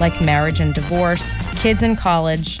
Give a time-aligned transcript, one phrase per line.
[0.00, 2.60] like marriage and divorce, kids in college,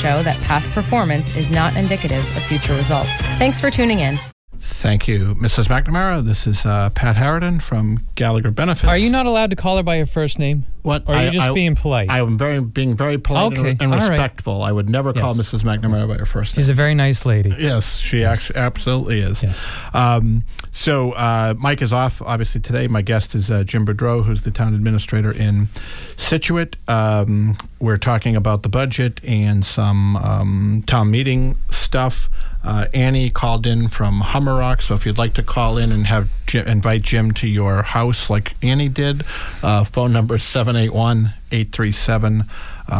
[0.01, 3.11] show that past performance is not indicative of future results.
[3.37, 4.17] Thanks for tuning in.
[4.57, 5.67] Thank you, Mrs.
[5.67, 6.23] McNamara.
[6.23, 8.87] This is uh, Pat Harridan from Gallagher Benefits.
[8.87, 10.65] Are you not allowed to call her by her first name?
[10.83, 11.03] What?
[11.07, 12.09] Or are you I- just I- being polite?
[12.09, 14.09] I am very being very polite Okay, and, and all right.
[14.09, 14.63] respectful.
[14.63, 15.63] I would never call Mrs.
[15.63, 16.61] McNamara by her first name.
[16.61, 17.53] She's a very nice lady.
[17.57, 19.43] Yes, she actually absolutely is.
[19.43, 19.71] Yes.
[19.93, 22.87] Um, so uh, Mike is off obviously today.
[22.87, 25.67] My guest is uh, Jim Boudreau, who's the town administrator in
[26.17, 26.77] Scituate.
[26.87, 32.29] Um, we're talking about the budget and some um, town meeting stuff.
[32.63, 36.29] Uh, Annie called in from Humarock, so if you'd like to call in and have
[36.51, 39.23] Jim, invite Jim to your house like Annie did,
[39.63, 42.43] uh, phone number is 781 837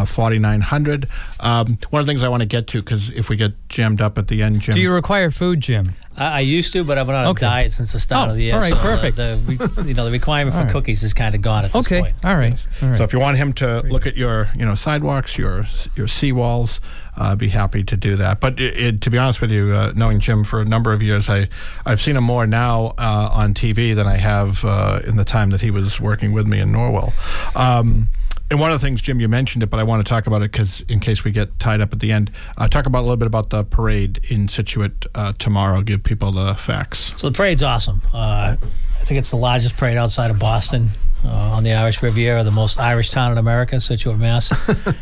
[0.06, 1.06] 4900.
[1.38, 4.00] Um, one of the things I want to get to, because if we get jammed
[4.00, 4.74] up at the end, Jim.
[4.74, 5.92] Do you require food, Jim?
[6.16, 7.40] I, I used to, but I've been on a Okay.
[7.44, 8.54] diet since the start Oh, of the year.
[8.54, 9.16] all right, so perfect.
[9.18, 10.72] The, re- you know, the requirement for All right.
[10.72, 12.00] cookies is kind of gone at this Okay.
[12.00, 12.14] point.
[12.24, 12.54] All right.
[12.82, 12.96] All right.
[12.96, 16.80] So if you want him to look at your, you know, sidewalks, your your seawalls,
[17.16, 18.40] I'd be happy to do that.
[18.40, 21.02] But it, it, to be honest with you, uh, knowing Jim for a number of
[21.02, 21.48] years, I
[21.84, 25.50] I've seen him more now uh, on TV than I have uh, in the time
[25.50, 27.12] that he was working with me in Norwell.
[27.56, 28.08] Um,
[28.50, 30.42] and one of the things, Jim, you mentioned it, but I want to talk about
[30.42, 33.04] it because in case we get tied up at the end, uh, talk about a
[33.04, 35.80] little bit about the parade in Scituate uh, tomorrow.
[35.80, 37.14] Give people the facts.
[37.16, 38.02] So the parade's awesome.
[38.12, 40.90] Uh, I think it's the largest parade outside of Boston
[41.24, 44.50] uh, on the Irish Riviera, the most Irish town in America, Scituate, Mass.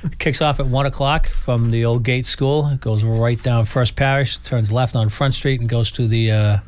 [0.19, 2.69] Kicks off at one o'clock from the old Gate School.
[2.69, 6.31] It goes right down First Parish, turns left on Front Street, and goes to the
[6.31, 6.59] uh,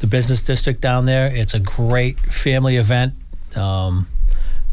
[0.00, 1.34] the business district down there.
[1.34, 3.14] It's a great family event.
[3.56, 4.06] Um,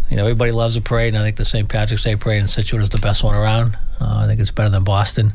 [0.10, 1.70] you know, everybody loves a parade, and I think the St.
[1.70, 3.78] Patrick's Day parade in Scituate is the best one around.
[4.00, 5.32] Uh, I think it's better than Boston.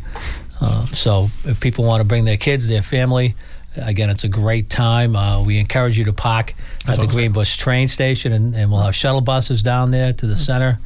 [0.60, 3.34] Uh, so if people want to bring their kids, their family,
[3.76, 5.16] again, it's a great time.
[5.16, 6.54] Uh, we encourage you to park
[6.86, 10.36] at the Greenbush train station, and, and we'll have shuttle buses down there to the
[10.36, 10.78] center.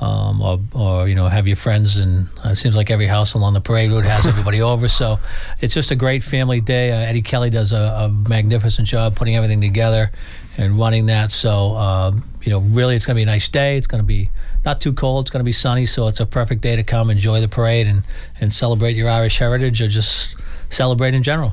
[0.00, 3.34] Um, or, or you know, have your friends, and uh, it seems like every house
[3.34, 4.88] along the parade route has everybody over.
[4.88, 5.20] So
[5.60, 6.90] it's just a great family day.
[6.90, 10.10] Uh, Eddie Kelly does a, a magnificent job putting everything together
[10.58, 11.30] and running that.
[11.30, 13.76] So um, you know, really, it's going to be a nice day.
[13.76, 14.30] It's going to be
[14.64, 15.26] not too cold.
[15.26, 17.86] It's going to be sunny, so it's a perfect day to come enjoy the parade
[17.86, 18.02] and
[18.40, 20.36] and celebrate your Irish heritage, or just
[20.68, 21.52] celebrate in general.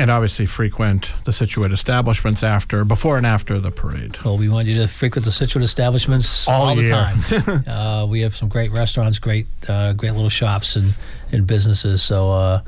[0.00, 4.16] And obviously frequent the Scituate establishments after, before and after the parade.
[4.24, 7.18] Well, we want you to frequent the Scituate establishments All all, the time.
[7.68, 10.96] uh, we have some great restaurants, great uh, great little shops and,
[11.32, 12.02] and businesses.
[12.02, 12.62] So, uh,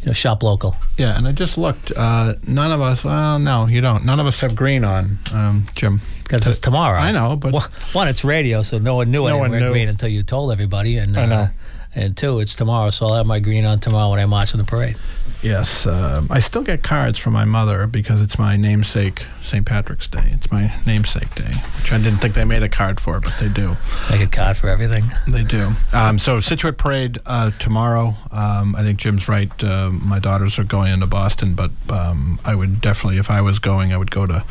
[0.00, 0.74] you know, shop local.
[0.96, 1.92] Yeah, and I just looked.
[1.94, 3.04] Uh, none of us.
[3.04, 4.06] Well, no, you don't.
[4.06, 6.00] None of us have green on, um, Jim.
[6.22, 6.98] Because it's tomorrow.
[6.98, 9.60] I know, but Well, one, it's radio, so no one knew I No didn't wear
[9.60, 9.70] knew.
[9.72, 10.96] green until you told everybody.
[10.96, 11.34] And I know.
[11.34, 11.48] Uh,
[11.94, 14.58] and two, it's tomorrow, so I'll have my green on tomorrow when I march in
[14.58, 14.96] the parade.
[15.42, 19.64] Yes, um, I still get cards from my mother because it's my namesake St.
[19.64, 20.24] Patrick's Day.
[20.26, 23.48] It's my namesake day, which I didn't think they made a card for, but they
[23.48, 23.76] do.
[24.10, 25.04] Make a card for everything.
[25.26, 25.70] They do.
[25.94, 28.16] Um, so Scituate Parade uh, tomorrow.
[28.30, 29.50] Um, I think Jim's right.
[29.64, 33.58] Uh, my daughters are going into Boston, but um, I would definitely, if I was
[33.58, 34.44] going, I would go to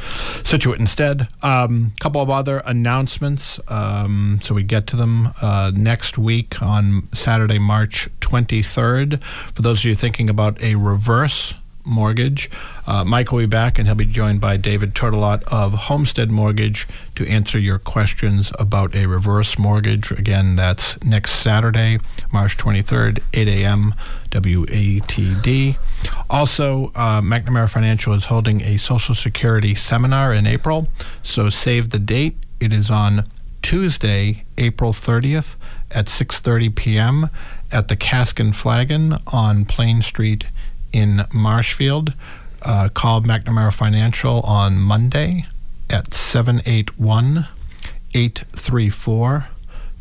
[0.44, 1.28] Scituate instead.
[1.44, 1.70] A
[2.00, 3.60] couple of other announcements.
[3.68, 9.24] Um, so we get to them uh, next week on Saturday, March 23rd.
[9.24, 11.54] For those of you thinking about a reverse
[11.90, 12.50] mortgage.
[12.88, 16.88] Uh, Mike will be back, and he'll be joined by David Turtelot of Homestead Mortgage
[17.16, 20.12] to answer your questions about a reverse mortgage.
[20.12, 22.00] Again, that's next Saturday,
[22.32, 23.96] March 23rd, 8 a.m.
[24.30, 25.78] WATD.
[26.30, 30.88] Also, uh, McNamara Financial is holding a Social Security seminar in April,
[31.24, 32.36] so save the date.
[32.60, 33.26] It is on
[33.62, 35.56] Tuesday, April 30th
[35.92, 37.30] at 6:30 p.m.
[37.72, 40.46] at the Cask and Flagon on Plain Street
[40.92, 42.14] in Marshfield.
[42.62, 45.46] Uh, call McNamara Financial on Monday
[45.90, 47.48] at 781
[48.14, 49.48] 834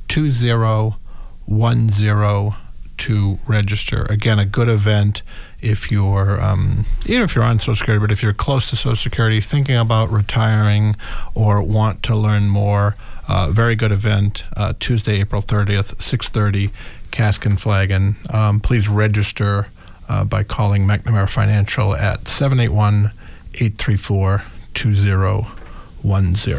[0.09, 2.55] 2010
[2.99, 4.07] to register.
[4.11, 5.23] Again, a good event
[5.61, 8.97] if you're, um, even if you're on Social Security, but if you're close to Social
[8.97, 10.97] Security, thinking about retiring
[11.35, 12.97] or want to learn more,
[13.29, 14.45] uh, very good event.
[14.57, 16.71] Uh, Tuesday, April 30th, 6:30,
[17.11, 18.17] Cask and Flagon.
[18.33, 19.69] Um, please register
[20.09, 23.13] uh, by calling McNamara Financial at 781
[23.55, 24.45] 834
[24.75, 26.59] 2010.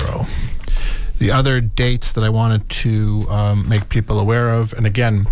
[1.18, 5.26] The other dates that I wanted to um, make people aware of, and again,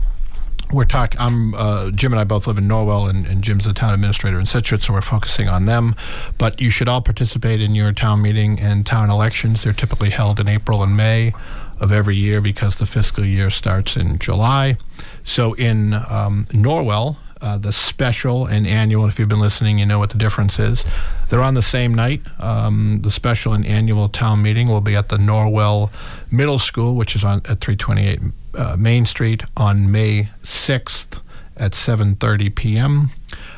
[0.71, 1.19] we're talking.
[1.19, 4.37] I'm uh, Jim and I both live in Norwell, and, and, Jim's the town administrator
[4.37, 5.95] in Scituate, so we're focusing on them.
[6.37, 9.63] But you should all participate in your town meeting and town elections.
[9.63, 11.33] They're typically held in April and May
[11.79, 14.77] of every year because the fiscal year starts in July.
[15.24, 19.07] So in um, Norwell, uh, the special and annual.
[19.07, 20.85] If you've been listening, you know what the difference is.
[21.29, 22.21] They're on the same night.
[22.39, 25.91] Um, the special and annual town meeting will be at the Norwell
[26.31, 28.19] Middle School, which is on at 328
[28.56, 31.21] uh, Main Street, on May 6th
[31.56, 33.09] at 7:30 p.m.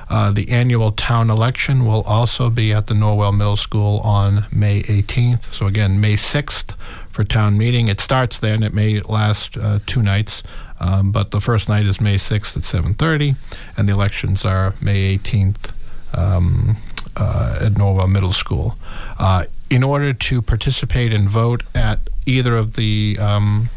[0.10, 4.82] Uh, the annual town election will also be at the Norwell Middle School on May
[4.82, 5.54] 18th.
[5.54, 6.74] So again, May 6th
[7.10, 7.88] for town meeting.
[7.88, 8.64] It starts then.
[8.64, 10.44] It may last uh, two nights.
[10.80, 13.36] Um, but the first night is May 6th at 7:30,
[13.78, 15.74] and the elections are May 18th
[16.14, 16.78] um,
[17.18, 18.78] uh, at Norwell Middle School.
[19.18, 23.70] Uh, in order to participate and vote at either of the um,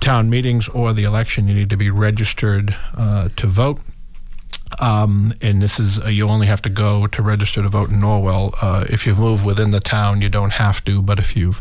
[0.00, 3.80] town meetings or the election, you need to be registered uh, to vote.
[4.80, 8.00] Um, and this is uh, you only have to go to register to vote in
[8.00, 8.54] Norwell.
[8.60, 11.60] Uh, if you've moved within the town, you don't have to, but if you've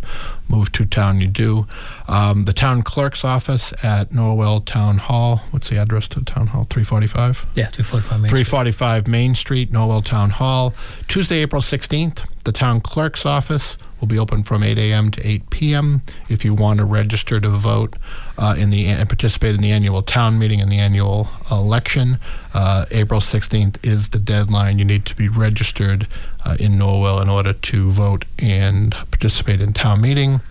[0.51, 1.65] moved to town, you do.
[2.07, 5.37] Um, the town clerk's office at Norwell Town Hall.
[5.51, 6.65] What's the address to the town hall?
[6.69, 7.45] 345?
[7.55, 10.73] Yeah, 345 Main 345 Main Street, Norwell Town Hall.
[11.07, 15.11] Tuesday, April 16th, the town clerk's office will be open from 8 a.m.
[15.11, 16.01] to 8 p.m.
[16.27, 17.95] If you want to register to vote
[18.37, 22.17] uh, in the and participate in the annual town meeting and the annual election,
[22.53, 24.79] uh, April 16th is the deadline.
[24.79, 26.07] You need to be registered
[26.43, 30.41] uh, in Norwell in order to vote and participate in town meeting.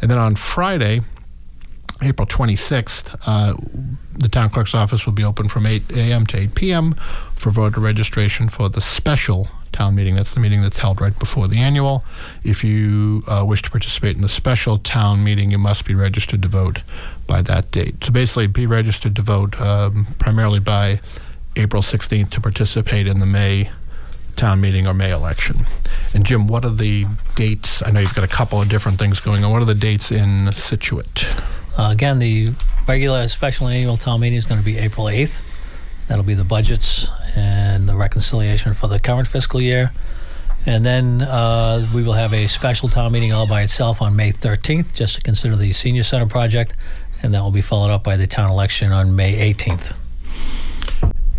[0.00, 1.02] And then on Friday,
[2.02, 3.54] April 26th, uh,
[4.12, 6.26] the town clerk's office will be open from 8 a.m.
[6.26, 6.94] to 8 p.m.
[7.34, 10.14] for voter registration for the special town meeting.
[10.14, 12.04] That's the meeting that's held right before the annual.
[12.44, 16.42] If you uh, wish to participate in the special town meeting, you must be registered
[16.42, 16.80] to vote
[17.26, 18.04] by that date.
[18.04, 21.00] So basically, be registered to vote um, primarily by
[21.56, 23.70] April 16th to participate in the May
[24.36, 25.66] town meeting or May election.
[26.14, 27.82] And Jim, what are the dates?
[27.82, 29.50] I know you've got a couple of different things going on.
[29.50, 31.36] What are the dates in Scituate?
[31.78, 32.50] Uh, again, the
[32.86, 35.51] regular special annual town meeting is going to be April 8th.
[36.12, 39.92] That'll be the budgets and the reconciliation for the current fiscal year.
[40.66, 44.30] And then uh, we will have a special town meeting all by itself on May
[44.30, 46.74] 13th, just to consider the senior center project.
[47.22, 49.96] And that will be followed up by the town election on May 18th.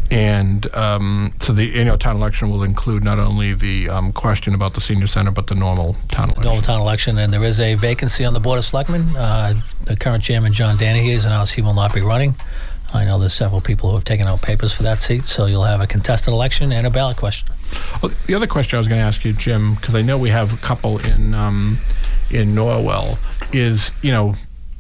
[0.10, 4.74] And um, so the annual town election will include not only the um, question about
[4.74, 6.46] the senior center, but the normal town election.
[6.46, 9.15] Normal town election, and there is a vacancy on the board of selectmen.
[9.15, 9.53] Uh,
[9.84, 12.34] the current chairman, John Danahy, has announced he will not be running.
[12.94, 15.64] I know there's several people who have taken out papers for that seat, so you'll
[15.64, 17.50] have a contested election and a ballot question.
[18.02, 20.30] Well, the other question I was going to ask you, Jim, because I know we
[20.30, 21.78] have a couple in um,
[22.30, 23.18] in Norwell,
[23.54, 24.36] is you know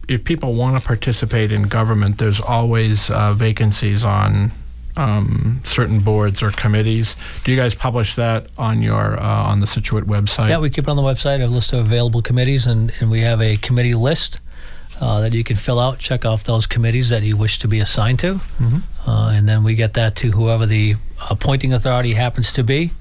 [0.07, 4.51] if people want to participate in government, there's always uh, vacancies on
[4.97, 7.15] um, certain boards or committees.
[7.43, 10.49] Do you guys publish that on your uh, on the Scituate website?
[10.49, 11.43] Yeah, we keep it on the website.
[11.43, 14.39] A list of available committees, and, and we have a committee list.
[15.03, 15.99] Uh, that you can fill out.
[15.99, 18.39] Check off those committees that you wish to be assigned to,
[19.05, 20.95] uh, and then we get that to whoever the
[21.29, 22.91] appointing authority happens to be.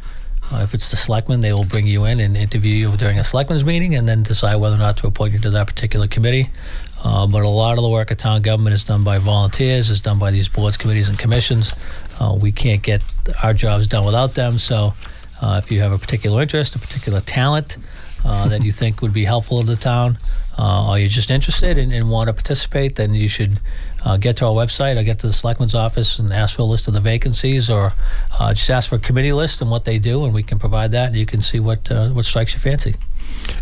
[0.50, 3.24] Uh, if it's the selectmen, they will bring you in and interview you during a
[3.24, 6.50] selectmen's meeting, and then decide whether or not to appoint you to that particular committee.
[7.04, 10.00] Uh, but a lot of the work of town government is done by volunteers, is
[10.00, 11.74] done by these boards, committees, and commissions.
[12.20, 13.02] Uh, we can't get
[13.42, 14.58] our jobs done without them.
[14.58, 14.94] So,
[15.40, 17.76] uh, if you have a particular interest, a particular talent
[18.24, 20.18] uh, that you think would be helpful to the town,
[20.58, 23.60] uh, or you're just interested and, and want to participate, then you should
[24.04, 26.64] uh, get to our website or get to the selectman's office and ask for a
[26.64, 27.92] list of the vacancies, or
[28.38, 30.90] uh, just ask for a committee list and what they do, and we can provide
[30.92, 32.94] that, and you can see what uh, what strikes your fancy.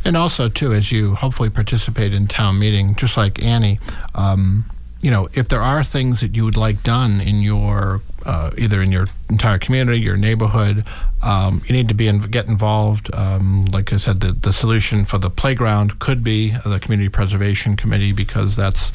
[0.04, 3.78] And also, too, as you hopefully participate in town meeting, just like Annie,
[4.14, 4.64] um,
[5.00, 8.82] you know, if there are things that you would like done in your uh, either
[8.82, 10.84] in your entire community, your neighborhood,
[11.22, 13.14] um, you need to be in, get involved.
[13.14, 17.76] Um, like I said, the, the solution for the playground could be the community preservation
[17.76, 18.92] committee because that's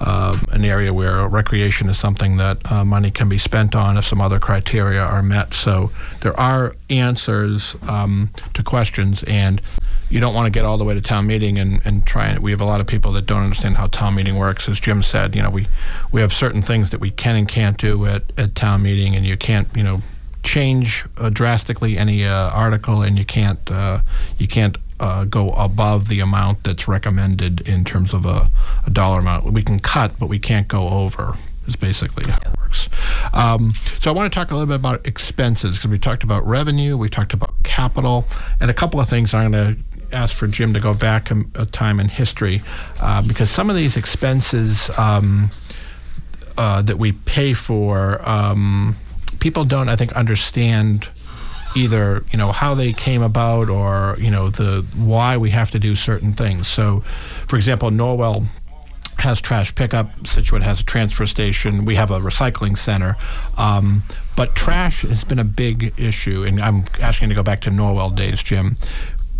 [0.00, 4.04] um, an area where recreation is something that uh, money can be spent on if
[4.04, 5.54] some other criteria are met.
[5.54, 9.62] So there are answers um, to questions and
[10.10, 12.40] you don't want to get all the way to town meeting and, and try and
[12.40, 15.02] we have a lot of people that don't understand how town meeting works as jim
[15.02, 15.66] said you know we
[16.12, 19.24] we have certain things that we can and can't do at, at town meeting and
[19.24, 20.02] you can't you know
[20.42, 24.00] change uh, drastically any uh, article and you can't uh,
[24.38, 28.50] you can't uh, go above the amount that's recommended in terms of a,
[28.86, 31.34] a dollar amount we can cut but we can't go over
[31.66, 32.88] is basically how it works.
[33.32, 36.46] Um, so I want to talk a little bit about expenses because we talked about
[36.46, 38.24] revenue, we talked about capital,
[38.60, 41.42] and a couple of things I'm going to ask for Jim to go back a,
[41.54, 42.62] a time in history
[43.00, 45.50] uh, because some of these expenses um,
[46.58, 48.96] uh, that we pay for, um,
[49.42, 51.08] people don't, I think, understand
[51.74, 55.78] either you know how they came about or you know the why we have to
[55.80, 56.68] do certain things.
[56.68, 57.00] So,
[57.48, 58.46] for example, Norwell
[59.18, 60.26] has trash pickup.
[60.26, 61.84] Scituate has a transfer station.
[61.84, 63.16] We have a recycling center.
[63.58, 64.04] Um,
[64.36, 68.14] but trash has been a big issue, and I'm asking to go back to Norwell
[68.14, 68.76] days, Jim.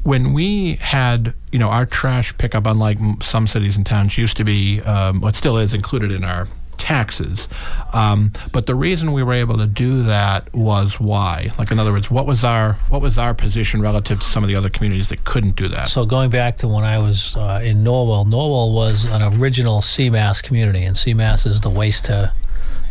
[0.02, 4.44] When we had, you know, our trash pickup, unlike some cities and towns, used to
[4.44, 6.48] be um, what still is included in our
[6.82, 7.48] taxes.
[7.92, 11.52] Um, but the reason we were able to do that was why.
[11.56, 14.48] Like in other words, what was our what was our position relative to some of
[14.48, 15.88] the other communities that couldn't do that?
[15.88, 20.42] So going back to when I was uh, in Norwell, Norwell was an original SEMASS
[20.42, 22.32] community, and SEMASS is the waste to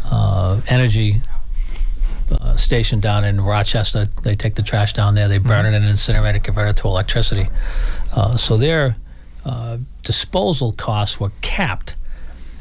[0.05, 1.21] uh, energy
[2.31, 4.07] uh, station down in Rochester.
[4.24, 6.88] They take the trash down there, they burn it and incinerate it, convert it to
[6.88, 7.50] electricity.
[8.13, 8.95] Uh, so their
[9.43, 11.95] uh, disposal costs were capped.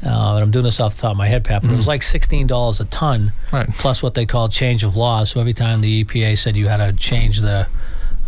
[0.03, 1.85] Uh, and I'm doing this off the top of my head, Pat, but it was
[1.87, 3.69] like $16 a ton, Right.
[3.69, 5.23] plus what they call change of law.
[5.25, 7.67] So every time the EPA said you had to change the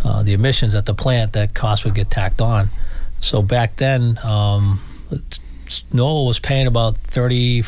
[0.04, 2.70] uh, the emissions at the plant, that cost would get tacked on.
[3.22, 4.82] So back then, um,
[5.92, 7.64] Norwell was paying about $34,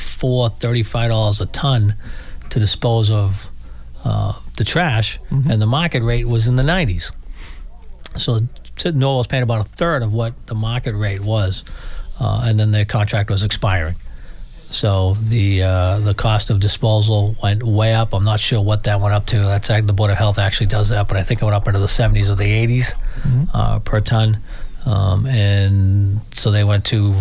[0.60, 1.96] $35 a ton
[2.50, 3.50] to dispose of
[4.04, 7.12] uh, the trash, and the market rate was in the 90s.
[8.18, 8.42] So
[8.78, 11.64] Norwell was paying about a third of what the market rate was,
[12.20, 13.96] uh, and then their contract was expiring.
[14.72, 18.14] So the uh, the cost of disposal went way up.
[18.14, 19.40] I'm not sure what that went up to.
[19.40, 21.80] That's the Board of Health actually does that, but I think it went up into
[21.80, 22.94] the 70s or the 80s
[23.54, 24.40] uh, per ton.
[24.86, 27.16] Um, and so they went to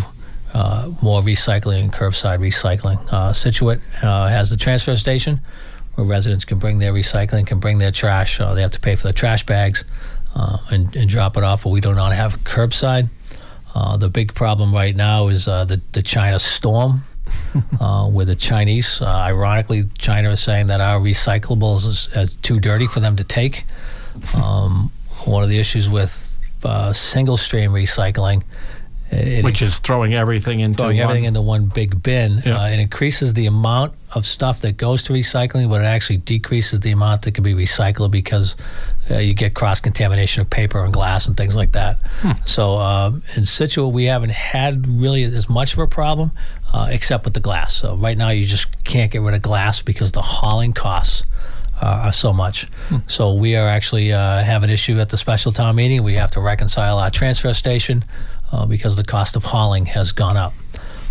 [0.53, 2.99] uh, more recycling and curbside recycling.
[3.13, 5.41] Uh, Scituate uh, has the transfer station
[5.95, 8.41] where residents can bring their recycling, can bring their trash.
[8.41, 9.85] Uh, they have to pay for the trash bags
[10.35, 13.09] uh, and, and drop it off, but we do not have curbside.
[13.75, 17.03] Uh, the big problem right now is uh, the, the China storm.
[17.81, 22.61] uh, with the Chinese, uh, ironically, China is saying that our recyclables is uh, too
[22.61, 23.65] dirty for them to take.
[24.37, 24.93] Um,
[25.25, 28.45] one of the issues with uh, single stream recycling,
[29.15, 31.05] it, Which is throwing everything into throwing one.
[31.05, 32.43] everything into one big bin.
[32.45, 32.59] Yeah.
[32.63, 36.81] Uh, it increases the amount of stuff that goes to recycling, but it actually decreases
[36.81, 38.57] the amount that can be recycled because
[39.11, 41.99] uh, you get cross contamination of paper and glass and things like that.
[42.21, 42.33] Hmm.
[42.45, 46.31] So um, in Scituate, we haven't had really as much of a problem,
[46.73, 47.75] uh, except with the glass.
[47.75, 51.25] So right now, you just can't get rid of glass because the hauling costs.
[51.83, 52.69] Uh, are so much.
[53.09, 56.05] So we are actually uh, have an issue at the special town meeting.
[56.05, 58.05] We have to reconcile our transfer station
[58.55, 60.53] uh, because the cost of hauling has gone up.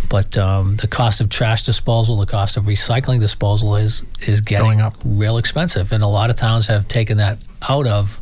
[0.08, 4.66] But um, the cost of trash disposal, the cost of recycling disposal is is getting
[4.66, 4.94] Going up.
[5.04, 8.20] real expensive, and a lot of towns have taken that out of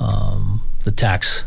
[0.00, 1.44] um, the tax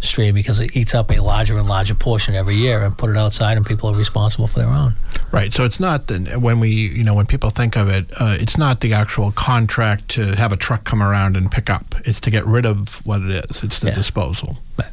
[0.00, 3.16] stream because it eats up a larger and larger portion every year, and put it
[3.16, 4.94] outside, and people are responsible for their own.
[5.30, 5.52] Right.
[5.52, 8.80] So it's not when we, you know, when people think of it, uh, it's not
[8.80, 11.94] the actual contract to have a truck come around and pick up.
[12.04, 13.62] It's to get rid of what it is.
[13.62, 13.94] It's the Yeah.
[13.94, 14.58] disposal.
[14.78, 14.88] Right.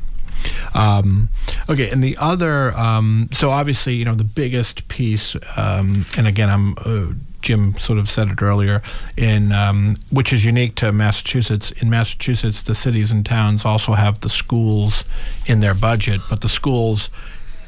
[0.74, 1.30] Um,
[1.70, 6.50] okay, and the other, um, so obviously, you know, the biggest piece, um, and again,
[6.50, 6.74] I'm.
[6.78, 8.82] Uh, Jim sort of said it earlier,
[9.16, 11.72] in um, which is unique to Massachusetts.
[11.72, 15.06] In Massachusetts, the cities and towns also have the schools
[15.46, 17.10] in their budget, but the schools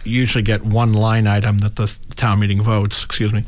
[0.03, 1.87] usually get one line item that the
[2.17, 3.05] town meeting votes.
[3.05, 3.45] Excuse me,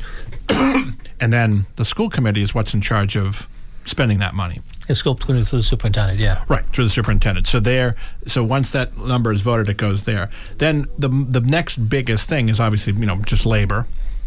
[1.20, 3.46] and then the school committee is what's in charge of
[3.84, 4.60] spending that money.
[4.88, 6.44] It's scoped through the superintendent, yeah.
[6.46, 7.46] Right, through the superintendent.
[7.46, 10.28] So there, so once that number is voted, it goes there.
[10.58, 13.86] Then the the next biggest thing is obviously you know just labor,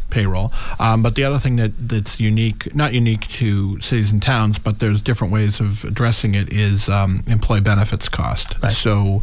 [0.10, 0.52] payroll.
[0.80, 4.80] Um, but the other thing that that's unique, not unique to cities and towns, but
[4.80, 8.56] there's different ways of addressing it is um, employee benefits cost.
[8.62, 8.72] Right.
[8.72, 9.22] So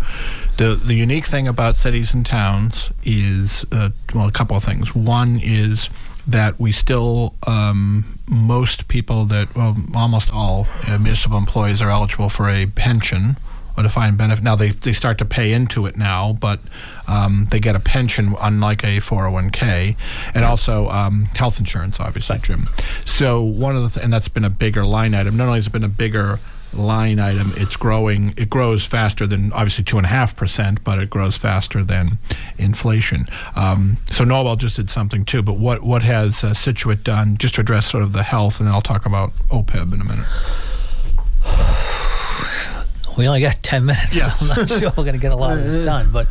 [0.56, 4.94] the the unique thing about cities and towns is uh, well a couple of things.
[4.94, 5.88] One is
[6.26, 12.28] that we still um, most people that well almost all uh, municipal employees are eligible
[12.28, 13.36] for a pension
[13.76, 14.44] a defined benefit.
[14.44, 16.60] Now they, they start to pay into it now, but
[17.08, 19.96] um, they get a pension unlike a 401k,
[20.34, 22.68] and also um, health insurance, obviously, Jim.
[23.04, 25.36] So one of the th- and that's been a bigger line item.
[25.36, 26.38] Not only has it been a bigger
[26.76, 28.34] line item, it's growing.
[28.36, 32.18] It grows faster than obviously two and a half percent, but it grows faster than
[32.58, 33.26] inflation.
[33.56, 35.42] Um, so Norwell just did something too.
[35.42, 38.66] But what what has uh, Scituate done just to address sort of the health, and
[38.66, 40.26] then I'll talk about OPEB in a minute.
[43.16, 44.16] We only got ten minutes.
[44.16, 44.34] Yeah.
[44.40, 46.26] I'm not sure we're going to get a lot of this done, but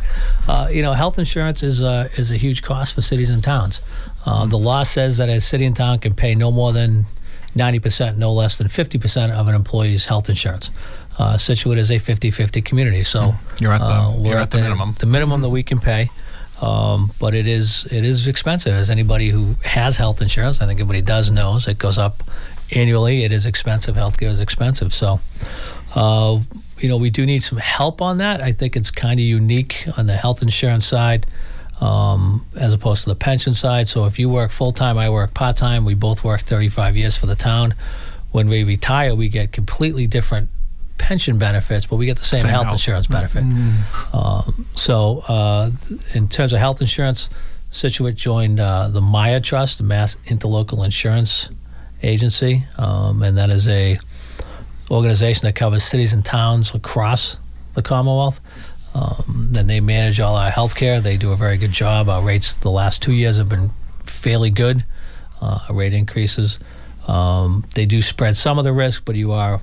[0.46, 3.80] uh, you know, health insurance is uh, is a huge cost for cities and towns.
[4.26, 7.06] Uh, the law says that a city and town can pay no more than
[7.54, 10.70] ninety percent, no less than fifty percent of an employee's health insurance.
[11.16, 13.60] Uh, Scituate is a 50-50 community, so Mm.
[13.60, 14.96] You're at the- uh, we're you're at the minimum.
[14.98, 16.10] The minimum that we can pay.
[16.60, 18.74] Um, but it is it is expensive.
[18.74, 22.22] As anybody who has health insurance, I think everybody does knows, it goes up
[22.74, 23.22] annually.
[23.24, 23.94] It is expensive.
[23.96, 24.92] Healthcare is expensive.
[24.92, 25.20] So,
[25.94, 26.38] uh,
[26.78, 28.40] you know, we do need some help on that.
[28.40, 31.26] I think it's kind of unique on the health insurance side
[31.80, 33.88] um, as opposed to the pension side.
[33.88, 35.84] So if you work full time, I work part time.
[35.84, 37.74] We both work 35 years for the town.
[38.32, 40.50] When we retire, we get completely different
[40.98, 42.74] pension benefits, but we get the same, Same health health.
[42.74, 43.42] insurance benefit.
[44.12, 45.70] Um, so, uh,
[46.14, 47.28] in terms of health insurance,
[47.70, 51.48] Scituate joined uh, the MIIA Trust, the Mass Interlocal Insurance
[52.02, 53.98] Agency, um, and that is a
[54.90, 57.36] organization that covers cities and towns across
[57.74, 58.40] the Commonwealth.
[58.94, 61.00] Um, and they manage all our health care.
[61.00, 62.08] They do a very good job.
[62.08, 63.70] Our rates the last two years have been
[64.04, 64.84] fairly good,
[65.40, 66.58] uh, rate increases.
[67.08, 69.60] Um, they do spread some of the risk, but you are,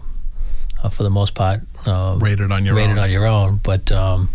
[0.83, 3.03] uh, for the most part, um, Rated on your rated own.
[3.05, 3.59] on your own.
[3.63, 4.29] But um,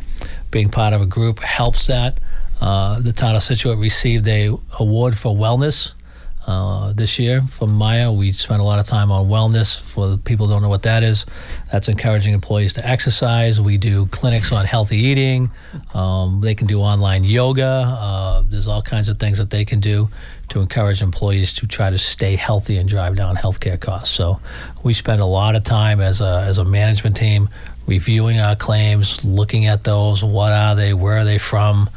[0.50, 2.18] being part of a group helps that.
[2.60, 4.48] Uh, the town of Scituate received a
[4.80, 5.92] award for wellness
[6.46, 8.16] uh, this year from MIIA.
[8.16, 9.80] We spent a lot of time on wellness.
[9.80, 11.26] For people who don't know what that is,
[11.72, 13.60] that's encouraging employees to exercise.
[13.60, 15.50] We do clinics on healthy eating.
[15.92, 17.64] Um, they can do online yoga.
[17.64, 20.08] Uh, there's all kinds of things that they can do
[20.48, 24.14] to encourage employees to try to stay healthy and drive down healthcare costs.
[24.14, 24.40] So
[24.84, 27.48] we spend a lot of time as a, as a management team
[27.86, 30.22] reviewing our claims, looking at those.
[30.22, 30.94] What are they?
[30.94, 31.90] Where are they from?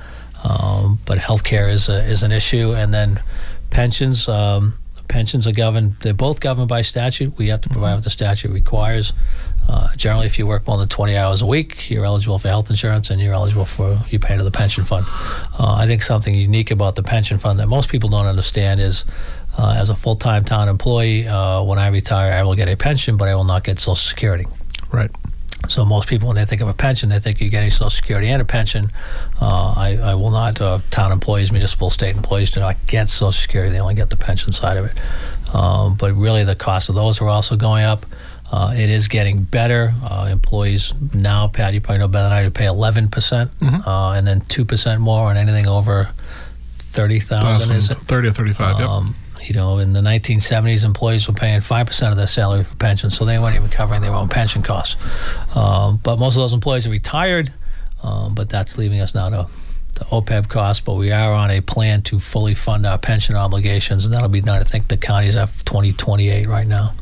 [0.44, 3.20] Um, but healthcare is a, is an issue, and then
[3.70, 4.28] pensions.
[4.28, 4.74] Um,
[5.08, 5.96] pensions are governed.
[6.02, 7.38] They're both governed by statute.
[7.38, 9.12] We have to provide what the statute requires.
[9.68, 12.70] Uh, generally, if you work more than 20 hours a week, you're eligible for health
[12.70, 15.06] insurance, and you're eligible for you pay to the pension fund.
[15.60, 19.06] Uh, I think something unique about the pension fund that most people don't understand is.
[19.58, 23.18] Uh, as a full-time town employee, uh, when I retire, I will get a pension,
[23.18, 24.46] but I will not get Social Security.
[24.90, 25.12] Right.
[25.68, 28.28] So most people, when they think of a pension, they think you're getting Social Security
[28.30, 28.92] and a pension.
[29.40, 30.60] Uh, I, I will not.
[30.60, 33.72] Uh, town employees, municipal, state employees do not get Social Security.
[33.72, 35.56] They only get the pension side of it.
[35.56, 38.06] Um, but really, the cost of those are also going up.
[38.52, 39.94] Uh, it is getting better.
[40.04, 44.12] Uh, employees now, Pat, you probably know better than I do, pay 11%, percent uh,
[44.12, 46.10] and then 2% more on anything over
[46.80, 47.98] 30000 is it?
[47.98, 48.90] 30 or 35, yep.
[49.44, 53.26] You know, in the 1970s, employees were paying 5% of their salary for pension, so
[53.26, 54.96] they weren't even covering their own pension costs.
[55.56, 57.52] Um, but most of those employees are retired,
[58.04, 59.48] um, but that's leaving us now to,
[59.96, 60.82] to OPEB costs.
[60.82, 64.42] But we are on a plan to fully fund our pension obligations, and that'll be
[64.42, 66.94] done, I think the county's at 2028 right now.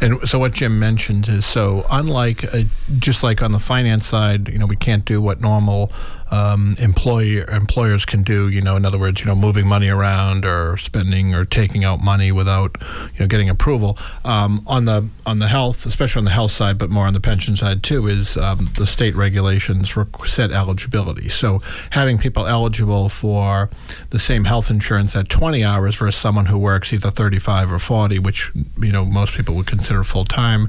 [0.00, 2.62] And so what Jim mentioned is so unlike uh,
[2.98, 5.92] just like on the finance side, you know, we can't do what normal
[6.30, 8.48] um, employer employers can do.
[8.48, 12.02] You know, in other words, you know, moving money around or spending or taking out
[12.02, 12.76] money without
[13.14, 13.98] you know getting approval.
[14.24, 17.20] Um, on the on the health, especially on the health side, but more on the
[17.20, 19.94] pension side too, is um, the state regulations
[20.26, 21.28] set eligibility.
[21.28, 21.60] So
[21.90, 23.70] having people eligible for
[24.10, 28.18] the same health insurance at 20 hours versus someone who works either 35 or 40,
[28.18, 30.68] which you know most people would consider full time,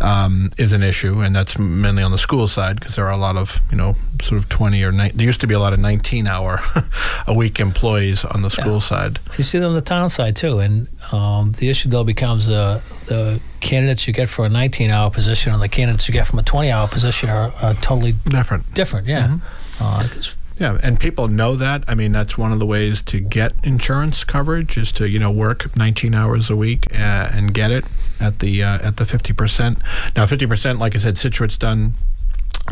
[0.00, 3.16] um, is an issue, and that's mainly on the school side because there are a
[3.16, 5.72] lot of you know sort of 20 or 9, there used to be a lot
[5.72, 6.60] of 19 hour
[7.26, 9.18] a week employees on the school side.
[9.38, 12.80] You see them on the town side too, and um, the issue though becomes uh,
[13.06, 16.42] the candidates you get for a 19-hour position and the candidates you get from a
[16.42, 18.72] 20-hour position are, are totally Different.
[18.74, 19.06] different.
[19.06, 19.38] Yeah,
[19.80, 21.84] uh, 'cause Yeah, and people know that.
[21.88, 25.32] I mean, that's one of the ways to get insurance coverage is to you know
[25.32, 27.84] work 19 hours a week uh, and get it
[28.20, 29.78] at the uh, at the 50 percent.
[30.14, 31.94] Now, 50 percent, like I said, Scituate's done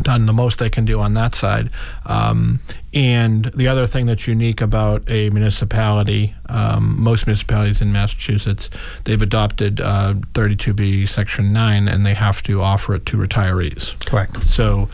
[0.03, 1.69] done the most they can do on that side.
[2.05, 2.59] Um,
[2.93, 8.69] and the other thing that's unique about a municipality, um, most municipalities in Massachusetts,
[9.03, 13.93] they've adopted uh, 32B Section 9 and they have to offer it to retirees.
[14.05, 14.41] correct.
[14.47, 14.89] So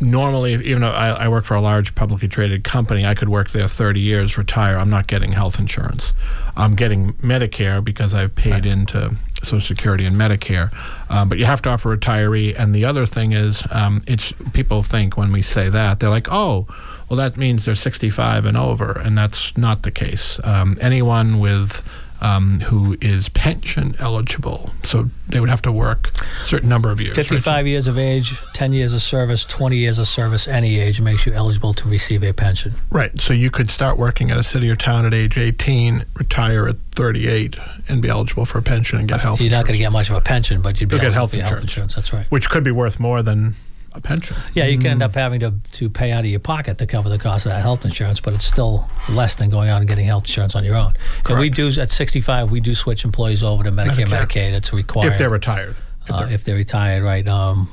[0.00, 3.50] normally, even though I, I work for a large publicly traded company, I could work
[3.50, 4.76] there 30 years, retire.
[4.76, 6.12] I'm not getting health insurance.
[6.56, 10.72] I'm getting Medicare because I've paid into Social Security and Medicare.
[11.10, 12.54] Um, but you have to offer retiree.
[12.58, 16.28] And the other thing is, um, it's people think when we say that they're like,
[16.30, 16.66] oh,
[17.08, 20.38] well, that means they're 65 and over, and that's not the case.
[20.44, 21.82] Um, anyone with
[22.20, 26.10] um, who is pension eligible, so they would have to work
[26.42, 27.16] a certain number of years.
[27.16, 27.26] right?
[27.26, 31.24] 55 years of age, 10 years of service, 20 years of service, any age makes
[31.26, 32.72] you eligible to receive a pension.
[32.90, 33.18] Right.
[33.20, 36.76] So you could start working at a city or town at age 18, retire at
[36.94, 37.56] 38,
[37.88, 40.10] and be eligible for a pension and get health You're not going to get much
[40.10, 41.92] of a pension, but you'd be You'll get eligible health for your health insurance.
[41.92, 41.94] insurance.
[41.94, 42.26] That's right.
[42.30, 43.54] which could be worth more than
[43.92, 44.36] a pension.
[44.54, 44.90] Yeah, you can Mm.
[44.92, 47.52] end up having to, to pay out of your pocket to cover the cost of
[47.52, 50.64] that health insurance, but it's still less than going out and getting health insurance on
[50.64, 50.94] your own.
[51.28, 54.26] And we do at 65, we do switch employees over to Medicare, Medicare.
[54.28, 54.52] Medicaid.
[54.52, 55.76] It's required If they're retired.
[56.04, 57.26] If uh, they're- if they're retired, right?
[57.26, 57.68] Um,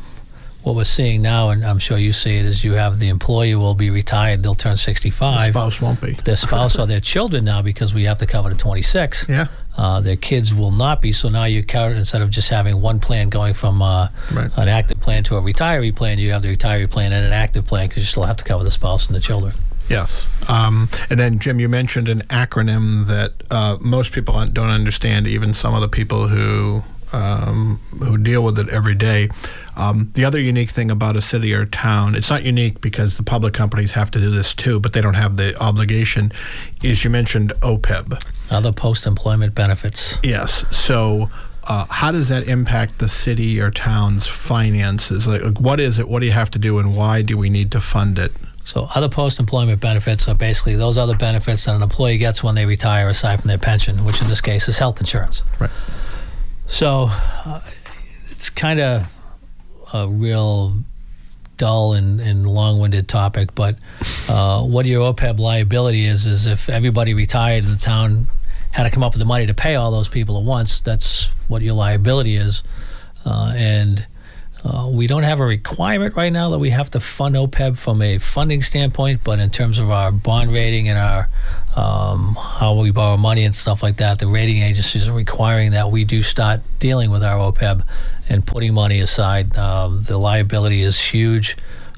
[0.64, 3.56] what we're seeing now, and I'm sure you see it, is you have the employee
[3.56, 5.50] will be retired, they'll turn the 65.
[5.52, 6.14] spouse won't be.
[6.14, 9.28] Their spouse or their children now, because we have to cover the 26.
[9.30, 9.48] Yeah.
[9.78, 11.12] Uh, their kids will not be.
[11.12, 14.50] So now you cover instead of just having one plan going from uh, Right.
[14.58, 17.66] an active plan to a retiree plan, you have the retiree plan and an active
[17.66, 19.54] plan because you still have to cover the spouse and the children.
[19.88, 20.28] Yes.
[20.50, 25.54] Um, and then, Jim, you mentioned an acronym that uh, most people don't understand, even
[25.54, 29.30] some of the people who um, who deal with it every day.
[29.76, 33.24] Um, the other unique thing about a city or town, it's not unique because the
[33.24, 36.32] public companies have to do this too, but they don't have the obligation,
[36.84, 38.20] is you mentioned OPEB.
[38.50, 40.18] Other post-employment benefits.
[40.24, 40.66] Yes.
[40.76, 41.30] So,
[41.66, 45.28] uh, how does that impact the city or town's finances?
[45.28, 46.08] Like, like, what is it?
[46.08, 48.32] What do you have to do, and why do we need to fund it?
[48.64, 52.66] So other post-employment benefits are basically those other benefits that an employee gets when they
[52.66, 55.44] retire, aside from their pension, which in this case is health insurance.
[55.58, 55.70] Right.
[56.68, 57.62] So uh,
[58.30, 59.14] it's kind of
[59.94, 60.78] a real
[61.58, 63.78] dull and, and long-winded topic, but
[64.30, 68.28] uh, what your OPEB liability is is if everybody retired in the town
[68.72, 71.30] had to come up with the money to pay all those people at once, that's
[71.48, 72.64] what your liability is,
[73.26, 74.06] uh, and.
[74.68, 78.02] Uh, we don't have a requirement right now that we have to fund OPEB from
[78.02, 81.30] a funding standpoint, but in terms of our bond rating and our
[81.76, 85.90] um, how we borrow money and stuff like that, the rating agencies are requiring that
[85.90, 87.84] we do start dealing with our OPEB
[88.30, 89.56] and putting money aside.
[89.56, 91.56] Um, the liability is huge.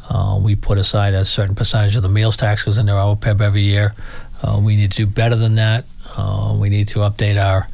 [0.07, 3.41] Uh, we put aside a certain percentage of the meals tax goes into our OPEB
[3.41, 3.95] every year.
[4.43, 5.85] Uh, we need to do better than that.
[6.15, 7.67] Uh, we need to update our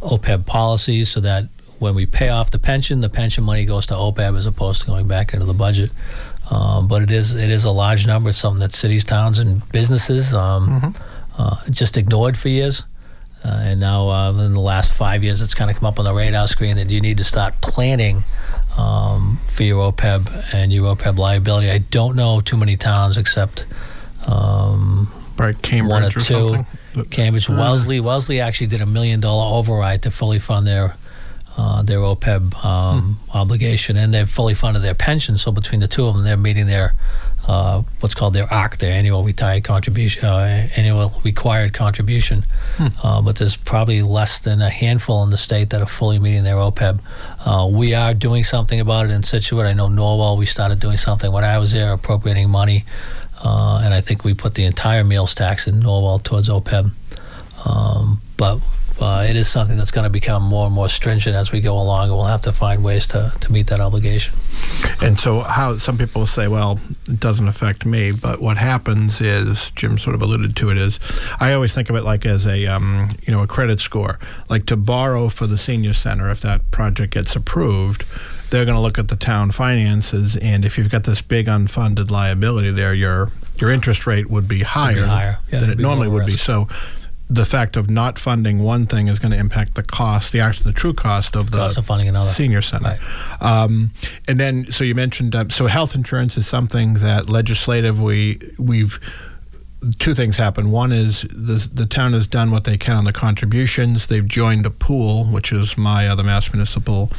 [0.00, 1.46] OPEB policies so that
[1.78, 4.86] when we pay off the pension, the pension money goes to OPEB as opposed to
[4.86, 5.90] going back into the budget.
[6.50, 8.30] Um, but it is it is a large number.
[8.30, 10.94] It's something that cities, towns, and businesses um,
[11.36, 12.84] uh, just ignored for years.
[13.44, 16.04] Uh, and now, uh, in the last five years, it's kind of come up on
[16.04, 18.24] the radar screen that you need to start planning
[18.76, 21.70] um, for your OPEB and your OPEB liability.
[21.70, 23.66] I don't know too many towns except
[24.26, 26.20] um, Right, Cambridge one or or two.
[26.20, 27.04] something.
[27.10, 28.00] Cambridge, Wellesley.
[28.00, 30.96] Wellesley actually did a million dollar override to fully fund their
[31.58, 35.36] uh, their OPEB um, obligation, and they've fully funded their pension.
[35.36, 36.94] So between the two of them, they're meeting their
[37.48, 42.44] uh, what's called their ARC, their annual retired contribution, uh, annual required contribution.
[43.02, 46.44] Uh, but there's probably less than a handful in the state that are fully meeting
[46.44, 47.00] their OPEB.
[47.44, 49.66] Uh, we are doing something about it in Scituate.
[49.66, 50.38] I know Norwell.
[50.38, 52.84] We started doing something when I was there, appropriating money,
[53.42, 56.92] uh, and I think we put the entire meals tax in Norwell towards OPEB.
[57.64, 58.60] Um, but
[59.00, 61.78] uh, it is something that's going to become more and more stringent as we go
[61.78, 64.34] along, and we'll have to find ways to, to meet that obligation.
[65.02, 69.70] And so, how some people say, well, it doesn't affect me, but what happens is,
[69.72, 70.98] Jim sort of alluded to it, is
[71.40, 74.18] I always think of it like as a, um, you know, a credit score.
[74.48, 78.04] Like to borrow for the senior center, if that project gets approved,
[78.50, 82.10] they're going to look at the town finances, and if you've got this big unfunded
[82.10, 85.38] liability there, your your interest rate would be higher, higher.
[85.52, 86.36] Yeah, than it be normally would be.
[86.36, 86.68] So.
[87.30, 90.64] The fact of not funding one thing is going to impact the cost, the actual,
[90.64, 92.30] the true cost of the Cost of funding another.
[92.30, 92.98] senior center.
[93.40, 93.92] Um,
[94.26, 98.98] and then, so you mentioned, uh, so health insurance is something that legislative we we've
[99.98, 100.70] two things happen.
[100.70, 104.06] One is the the town has done what they can on the contributions.
[104.06, 107.10] They've joined a pool, which is my other Mass Municipal,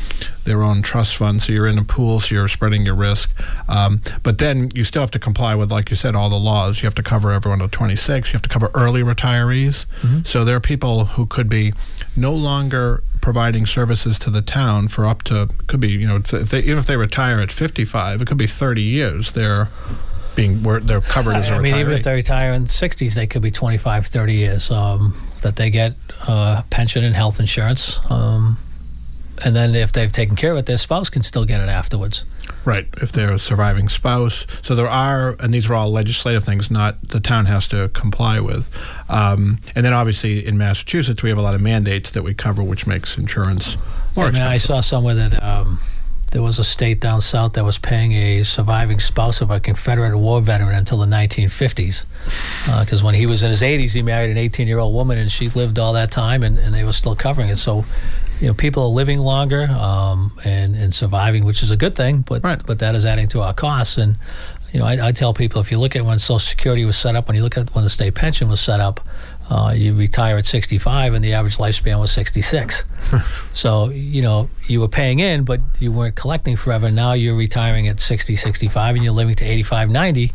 [0.43, 1.41] their own trust fund.
[1.41, 3.31] So you're in a pool, so you're spreading your risk.
[3.69, 6.81] Um, but then you still have to comply with, like you said, all the laws.
[6.81, 8.29] You have to cover everyone to 26.
[8.29, 9.85] You have to cover early retirees.
[10.25, 11.73] So there are people who could be
[12.15, 16.27] no longer providing services to the town for up to could be you know if
[16.29, 19.33] they, even if they retire at 55, it could be 30 years.
[19.33, 19.67] They're
[20.35, 23.27] being where they're covered as a I mean, even if they retire in 60s, they
[23.27, 25.95] could be 25, 30 years um, that they get
[26.27, 27.99] uh, pension and health insurance.
[28.09, 28.57] Um,
[29.43, 32.25] and then if they've taken care of it, their spouse can still get it afterwards.
[32.65, 34.45] Right, if they're a surviving spouse.
[34.61, 38.39] So there are, and these are all legislative things, not the town has to comply
[38.39, 38.69] with.
[39.07, 42.61] Um, and then obviously in Massachusetts, we have a lot of mandates that we cover,
[42.61, 43.77] which makes insurance
[44.15, 45.79] more I mean, I saw somewhere that um,
[46.31, 50.17] there was a state down south that was paying a surviving spouse of a Confederate
[50.17, 52.05] war veteran until the 1950s.
[52.79, 55.17] Because uh, when he was in his 80s, he married an 18 year old woman
[55.17, 57.57] and she lived all that time and, and they were still covering it.
[57.57, 57.85] So,
[58.39, 62.21] you know, people are living longer um, and, and surviving, which is a good thing,
[62.21, 62.61] but, Right.
[62.65, 63.97] but that is adding to our costs.
[63.97, 64.15] And,
[64.71, 67.15] you know, I, I tell people if you look at when Social Security was set
[67.15, 69.01] up, when you look at when the state pension was set up,
[69.49, 72.85] uh, you retire at 65 and the average lifespan was 66.
[73.53, 76.91] so, you know, you were paying in, but you weren't collecting forever.
[76.91, 80.31] Now you're retiring at 60, 65, and you're living to 85, 90.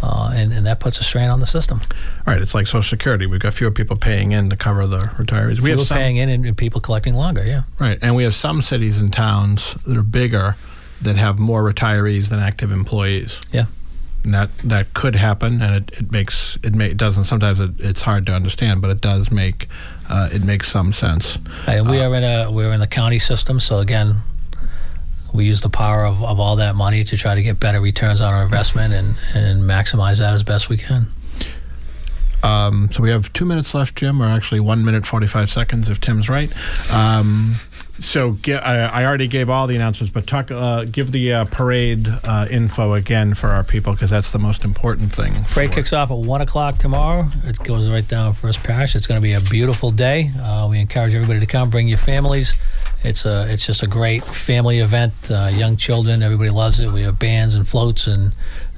[0.00, 1.80] Uh, and, and that puts a strain on the system.
[2.26, 3.26] right, it's like Social Security.
[3.26, 5.56] We've got fewer people paying in to cover the retirees.
[5.56, 7.62] We We have some, paying in and, and people collecting longer, yeah.
[7.80, 10.54] right, and we have some cities and towns that are bigger
[11.02, 13.40] that have more retirees than active employees.
[13.52, 13.66] Yeah.
[14.24, 17.24] And that that could happen, and it, it makes it, may, it doesn't.
[17.24, 19.68] Sometimes it, it's hard to understand, but it does make
[20.08, 21.38] uh, it makes some sense.
[21.66, 24.16] And we are in a we're in the county system, so again,
[25.32, 28.20] we use the power of, of all that money to try to get better returns
[28.20, 31.06] on our investment and, and maximize that as best we can.
[32.42, 36.00] Um, so we have two minutes left, Jim, or actually one minute forty-five seconds if
[36.00, 36.50] Tim's right.
[36.92, 37.56] Um,
[37.98, 42.46] so I, already gave all the announcements, but talk, uh, give the uh, parade uh,
[42.50, 45.34] info again for our people because that's the most important thing.
[45.46, 47.26] Parade kicks off at one o'clock tomorrow.
[47.44, 48.94] It goes right down First Parish.
[48.94, 50.30] It's going to be a beautiful day.
[50.40, 51.70] Uh, we encourage everybody to come.
[51.70, 52.54] Bring your families.
[53.02, 55.12] It's a it's just a great family event.
[55.30, 56.90] Uh, young children, everybody loves it.
[56.90, 58.32] We have bands and floats and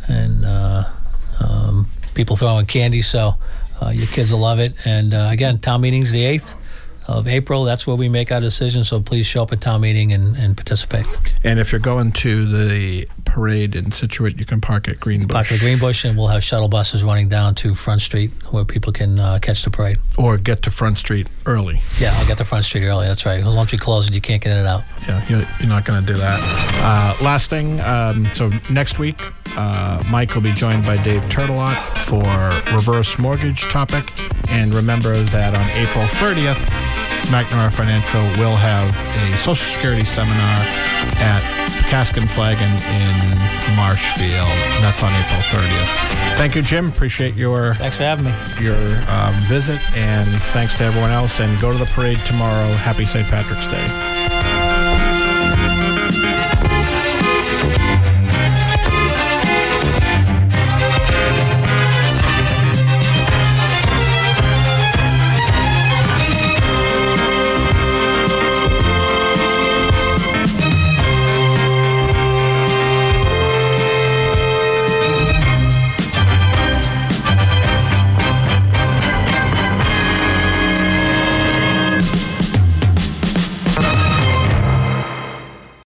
[0.09, 0.85] and uh,
[1.41, 3.03] um, people throwing candy.
[3.03, 3.35] So
[3.93, 4.75] your kids will love it.
[4.87, 6.55] And again, town meeting's the eighth
[7.11, 7.65] of April.
[7.65, 8.85] That's where we make our decision.
[8.85, 11.07] So please show up at town meeting and, and participate.
[11.45, 15.53] And if you're going to the parade in Scituate, you can park at Greenbush Park
[15.53, 19.19] at Greenbush, and we'll have shuttle buses running down to Front Street where people can
[19.19, 19.99] uh, catch the parade.
[20.19, 21.81] or get to Front Street early.
[21.99, 23.07] Yeah, I'll get to Front Street early.
[23.07, 23.45] That's right.
[23.45, 24.83] Once we close it, you can't get in and out.
[25.09, 26.41] Yeah, you're, you're not going to do that.
[26.83, 29.21] Uh, last thing, um, so next week,
[29.57, 31.75] uh, Mike will be joined by Dave Turtelot
[32.07, 32.23] for
[32.75, 34.05] reverse mortgage topic.
[34.51, 36.59] And remember that on April 30th,
[37.31, 38.91] McNamara Financial will have
[39.31, 40.59] a Social Security seminar
[41.23, 41.43] at
[41.89, 44.49] Cask and Flagon in Marshfield.
[44.49, 46.37] And that's on April 30th.
[46.37, 46.89] Thank you, Jim.
[46.89, 48.33] Appreciate your Thanks for having me.
[48.61, 48.77] your
[49.09, 51.41] um, visit, and thanks to everyone else.
[51.41, 52.73] And go to the parade tomorrow.
[52.75, 53.27] Happy St.
[53.29, 54.30] Patrick's Day.